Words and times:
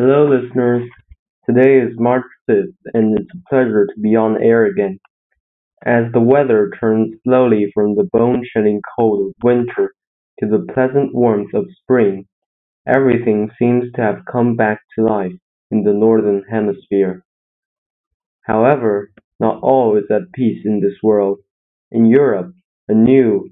Hello 0.00 0.28
listeners, 0.28 0.88
today 1.44 1.80
is 1.80 1.98
March 1.98 2.22
5th 2.48 2.72
and 2.94 3.18
it's 3.18 3.30
a 3.34 3.48
pleasure 3.48 3.84
to 3.84 4.00
be 4.00 4.14
on 4.14 4.40
air 4.40 4.64
again. 4.64 5.00
As 5.84 6.04
the 6.12 6.20
weather 6.20 6.70
turns 6.78 7.16
slowly 7.24 7.68
from 7.74 7.96
the 7.96 8.08
bone-chilling 8.12 8.80
cold 8.96 9.26
of 9.26 9.34
winter 9.42 9.92
to 10.38 10.46
the 10.48 10.64
pleasant 10.72 11.16
warmth 11.16 11.52
of 11.52 11.66
spring, 11.82 12.26
everything 12.86 13.50
seems 13.58 13.86
to 13.96 14.00
have 14.00 14.24
come 14.30 14.54
back 14.54 14.82
to 14.94 15.04
life 15.04 15.32
in 15.72 15.82
the 15.82 15.94
northern 15.94 16.44
hemisphere. 16.48 17.24
However, 18.42 19.10
not 19.40 19.60
all 19.64 19.96
is 19.96 20.08
at 20.12 20.32
peace 20.32 20.64
in 20.64 20.80
this 20.80 21.02
world. 21.02 21.40
In 21.90 22.06
Europe, 22.06 22.52
a 22.86 22.94
new, 22.94 23.50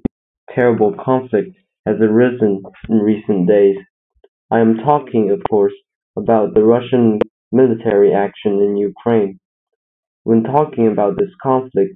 terrible 0.55 0.95
conflict 0.95 1.57
has 1.87 1.97
arisen 2.01 2.63
in 2.89 2.99
recent 3.01 3.49
days. 3.49 3.79
I 4.49 4.61
am 4.61 4.77
talking, 4.77 5.33
of 5.33 5.41
course, 5.51 5.75
about 6.17 6.55
the 6.55 6.63
Russian 6.63 7.19
military 7.53 8.13
action 8.15 8.61
in 8.61 8.77
Ukraine. 8.77 9.39
When 10.25 10.43
talking 10.43 10.89
about 10.89 11.17
this 11.17 11.31
conflict, 11.43 11.95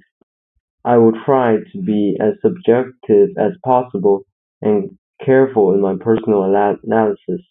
I 0.85 0.97
will 0.97 1.13
try 1.25 1.57
to 1.57 1.81
be 1.81 2.17
as 2.19 2.33
subjective 2.41 3.29
as 3.37 3.51
possible 3.63 4.23
and 4.61 4.97
careful 5.23 5.73
in 5.73 5.81
my 5.81 5.95
personal 5.99 6.43
analysis. 6.43 7.41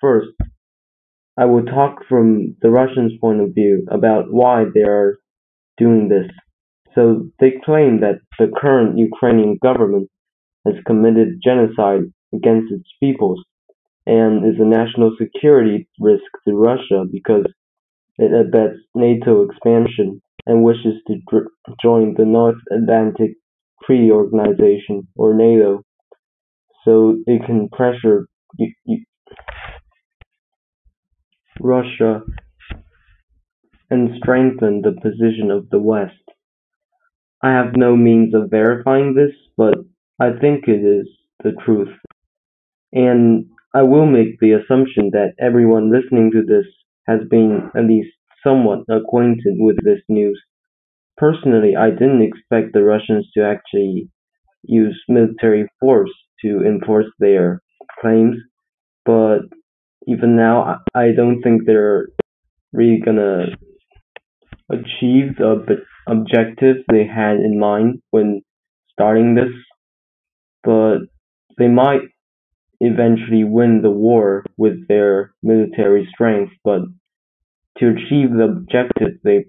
First, 0.00 0.28
I 1.36 1.44
will 1.46 1.64
talk 1.64 2.04
from 2.08 2.56
the 2.62 2.70
Russians' 2.70 3.12
point 3.20 3.40
of 3.40 3.54
view 3.54 3.86
about 3.90 4.32
why 4.32 4.64
they 4.74 4.82
are 4.82 5.18
doing 5.76 6.08
this. 6.08 6.30
So 6.94 7.30
they 7.38 7.52
claim 7.64 8.00
that 8.00 8.20
the 8.38 8.50
current 8.60 8.98
Ukrainian 8.98 9.58
government 9.62 10.08
has 10.66 10.74
committed 10.86 11.40
genocide 11.42 12.04
against 12.34 12.72
its 12.72 12.88
peoples 13.02 13.42
and 14.06 14.44
is 14.44 14.60
a 14.60 14.64
national 14.64 15.16
security 15.20 15.88
risk 15.98 16.24
to 16.46 16.54
Russia 16.54 17.04
because 17.10 17.46
it 18.18 18.32
abets 18.32 18.78
NATO 18.94 19.42
expansion 19.42 20.20
and 20.46 20.64
wishes 20.64 20.94
to 21.06 21.16
join 21.82 22.14
the 22.16 22.24
North 22.24 22.56
Atlantic 22.70 23.32
Treaty 23.84 24.10
Organization 24.10 25.06
or 25.16 25.34
NATO 25.34 25.82
so 26.84 27.16
it 27.26 27.44
can 27.46 27.68
pressure 27.68 28.26
Russia 31.60 32.22
and 33.90 34.10
strengthen 34.18 34.82
the 34.82 34.92
position 34.92 35.50
of 35.50 35.68
the 35.70 35.78
West. 35.78 36.14
I 37.42 37.50
have 37.50 37.76
no 37.76 37.96
means 37.96 38.34
of 38.34 38.50
verifying 38.50 39.14
this, 39.14 39.34
but 39.56 39.74
I 40.20 40.30
think 40.40 40.68
it 40.68 40.84
is 40.84 41.08
the 41.42 41.52
truth. 41.64 41.88
And 42.92 43.46
I 43.74 43.82
will 43.82 44.06
make 44.06 44.38
the 44.40 44.52
assumption 44.52 45.10
that 45.12 45.34
everyone 45.40 45.92
listening 45.92 46.30
to 46.32 46.42
this 46.42 46.66
has 47.06 47.20
been 47.30 47.70
at 47.76 47.84
least 47.84 48.10
somewhat 48.44 48.80
acquainted 48.88 49.54
with 49.58 49.76
this 49.84 50.00
news. 50.08 50.40
Personally, 51.16 51.76
I 51.76 51.90
didn't 51.90 52.22
expect 52.22 52.72
the 52.72 52.82
Russians 52.82 53.30
to 53.34 53.44
actually 53.44 54.08
use 54.64 55.00
military 55.08 55.68
force 55.78 56.12
to 56.42 56.64
enforce 56.66 57.06
their 57.18 57.60
claims, 58.00 58.36
but 59.04 59.40
even 60.06 60.36
now, 60.36 60.80
I 60.94 61.12
don't 61.14 61.42
think 61.42 61.62
they're 61.64 62.08
really 62.72 63.00
gonna 63.04 63.46
achieve 64.70 65.36
the 65.36 65.84
objectives 66.08 66.80
they 66.90 67.06
had 67.06 67.36
in 67.36 67.58
mind 67.58 68.02
when 68.10 68.42
starting 68.90 69.34
this, 69.34 69.52
but 70.64 70.98
they 71.58 71.68
might 71.68 72.02
eventually 72.80 73.44
win 73.44 73.82
the 73.82 73.90
war 73.90 74.44
with 74.56 74.88
their 74.88 75.32
military 75.42 76.08
strength, 76.12 76.52
but 76.64 76.82
to 77.78 77.88
achieve 77.88 78.32
the 78.32 78.48
objectives 78.56 79.18
they 79.22 79.44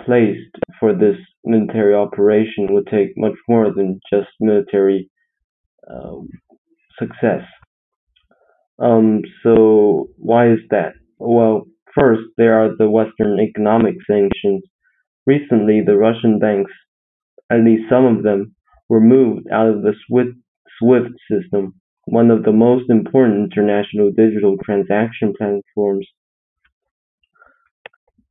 placed 0.00 0.54
for 0.78 0.94
this 0.94 1.16
military 1.44 1.94
operation 1.94 2.72
would 2.72 2.86
take 2.86 3.12
much 3.16 3.34
more 3.48 3.72
than 3.72 4.00
just 4.12 4.28
military 4.40 5.10
uh, 5.88 6.18
success. 6.98 7.42
Um, 8.78 9.22
so 9.42 10.08
why 10.16 10.50
is 10.50 10.58
that? 10.70 10.94
Well, 11.18 11.66
first, 11.98 12.22
there 12.36 12.60
are 12.60 12.70
the 12.76 12.90
Western 12.90 13.38
economic 13.38 13.94
sanctions. 14.06 14.62
Recently, 15.26 15.82
the 15.84 15.96
Russian 15.96 16.38
banks, 16.38 16.72
at 17.50 17.60
least 17.60 17.84
some 17.88 18.04
of 18.04 18.24
them, 18.24 18.54
were 18.88 19.00
moved 19.00 19.46
out 19.52 19.68
of 19.68 19.82
the 19.82 19.94
SWIFT 20.08 21.12
system, 21.30 21.74
one 22.06 22.30
of 22.30 22.42
the 22.42 22.52
most 22.52 22.90
important 22.90 23.52
international 23.52 24.10
digital 24.10 24.56
transaction 24.64 25.32
platforms. 25.36 26.06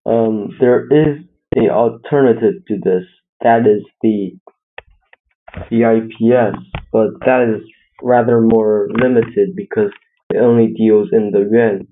Um, 0.05 0.49
there 0.59 0.87
is 0.87 1.23
a 1.57 1.69
alternative 1.69 2.65
to 2.67 2.77
this, 2.83 3.03
that 3.41 3.61
is 3.67 3.83
the 4.01 4.31
CIPS, 5.69 6.57
but 6.91 7.07
that 7.25 7.53
is 7.55 7.61
rather 8.01 8.41
more 8.41 8.89
limited 8.93 9.55
because 9.55 9.91
it 10.33 10.37
only 10.37 10.73
deals 10.73 11.09
in 11.11 11.31
the 11.31 11.47
yuan, 11.51 11.87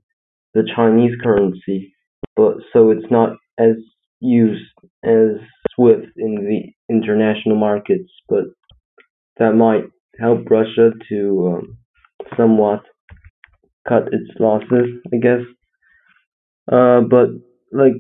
the 0.54 0.68
Chinese 0.76 1.14
currency, 1.22 1.94
but 2.36 2.56
so 2.74 2.92
it's 2.92 3.12
not 3.12 3.34
as 3.60 3.76
used 4.22 4.72
as 5.04 5.38
SWIFT 5.76 6.08
in 6.18 6.36
the 6.46 6.94
international 6.94 7.58
markets, 7.58 8.12
but 8.28 8.46
that 9.38 9.54
might 9.54 9.84
help 10.20 10.50
Russia 10.50 10.92
to 11.10 11.60
um, 11.60 11.78
somewhat 12.38 12.82
cut 13.88 14.08
its 14.08 14.30
losses, 14.40 14.90
I 15.14 15.18
guess. 15.18 15.42
Uh, 16.72 17.02
but 17.02 17.30
like 17.72 17.94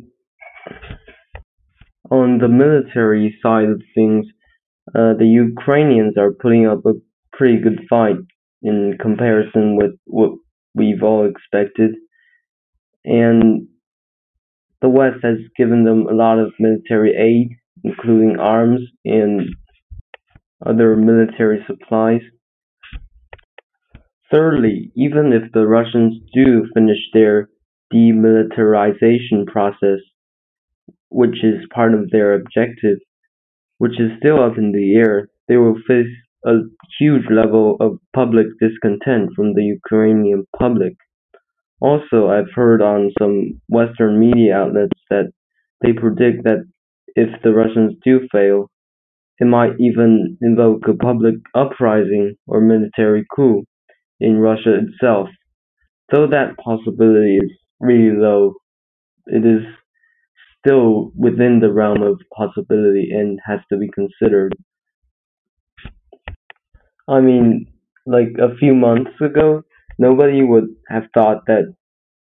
on 2.11 2.39
the 2.39 2.47
military 2.47 3.37
side 3.41 3.69
of 3.69 3.81
things, 3.95 4.25
uh, 4.89 5.13
the 5.17 5.27
Ukrainians 5.27 6.17
are 6.17 6.31
putting 6.31 6.67
up 6.67 6.85
a 6.85 6.93
pretty 7.33 7.61
good 7.61 7.81
fight 7.89 8.17
in 8.61 8.97
comparison 8.99 9.77
with 9.77 9.91
what 10.05 10.31
we've 10.75 11.03
all 11.03 11.29
expected. 11.29 11.91
And 13.05 13.67
the 14.81 14.89
West 14.89 15.17
has 15.23 15.37
given 15.57 15.83
them 15.85 16.07
a 16.07 16.13
lot 16.13 16.39
of 16.39 16.53
military 16.59 17.15
aid, 17.15 17.57
including 17.83 18.39
arms 18.39 18.81
and 19.05 19.41
other 20.65 20.95
military 20.95 21.63
supplies. 21.67 22.21
Thirdly, 24.31 24.91
even 24.95 25.33
if 25.33 25.51
the 25.51 25.65
Russians 25.65 26.21
do 26.33 26.67
finish 26.73 26.99
their 27.13 27.49
demilitarization 27.93 29.47
process, 29.47 29.99
which 31.09 31.43
is 31.43 31.65
part 31.73 31.93
of 31.93 32.11
their 32.11 32.33
objective, 32.33 32.99
which 33.79 33.99
is 33.99 34.11
still 34.19 34.43
up 34.43 34.57
in 34.57 34.71
the 34.71 34.95
air, 34.95 35.29
they 35.47 35.57
will 35.57 35.75
face 35.87 36.13
a 36.45 36.59
huge 36.99 37.23
level 37.31 37.75
of 37.79 37.97
public 38.13 38.47
discontent 38.61 39.31
from 39.35 39.53
the 39.55 39.63
Ukrainian 39.63 40.45
public. 40.57 40.93
Also, 41.81 42.29
I've 42.29 42.53
heard 42.53 42.81
on 42.81 43.11
some 43.19 43.61
Western 43.67 44.19
media 44.19 44.57
outlets 44.57 44.99
that 45.09 45.31
they 45.81 45.93
predict 45.93 46.43
that 46.43 46.65
if 47.15 47.29
the 47.41 47.53
Russians 47.53 47.93
do 48.03 48.27
fail, 48.31 48.69
it 49.39 49.45
might 49.45 49.73
even 49.79 50.37
invoke 50.41 50.87
a 50.87 50.93
public 50.93 51.35
uprising 51.55 52.35
or 52.47 52.61
military 52.61 53.25
coup 53.33 53.63
in 54.19 54.37
Russia 54.37 54.75
itself. 54.75 55.29
Though 56.11 56.27
that 56.27 56.57
possibility 56.57 57.37
is 57.37 57.51
really 57.79 58.15
low, 58.17 58.55
it 59.27 59.45
is 59.45 59.63
still 60.59 61.11
within 61.15 61.59
the 61.59 61.71
realm 61.71 62.01
of 62.01 62.19
possibility 62.35 63.09
and 63.11 63.39
has 63.45 63.59
to 63.71 63.77
be 63.77 63.89
considered. 63.93 64.53
I 67.07 67.21
mean, 67.21 67.67
like 68.05 68.35
a 68.39 68.55
few 68.57 68.75
months 68.75 69.11
ago, 69.21 69.63
nobody 69.97 70.43
would 70.43 70.67
have 70.89 71.03
thought 71.13 71.45
that 71.47 71.73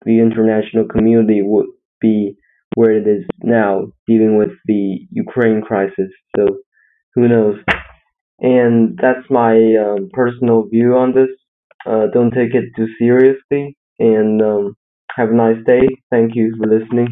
the 0.06 0.20
international 0.20 0.86
community 0.86 1.42
would 1.42 1.68
be 2.00 2.36
where 2.76 2.92
it 2.92 3.08
is 3.08 3.26
now, 3.42 3.88
dealing 4.08 4.38
with 4.38 4.52
the 4.66 5.00
Ukraine 5.12 5.62
crisis. 5.62 6.10
So, 6.38 6.60
who 7.16 7.28
knows? 7.28 7.60
And 8.40 8.98
that's 9.02 9.30
my 9.30 9.56
um, 9.76 10.10
personal 10.14 10.64
view 10.68 10.96
on 10.96 11.14
this. 11.14 11.30
Uh, 11.86 12.08
don't 12.14 12.32
take 12.32 12.54
it 12.56 12.66
too 12.76 12.88
seriously, 13.00 13.78
and 14.00 14.42
um, 14.42 14.76
have 15.16 15.30
a 15.32 15.36
nice 15.36 15.64
day. 15.66 15.88
Thank 16.12 16.36
you 16.36 16.56
for 16.58 16.68
listening. 16.68 17.10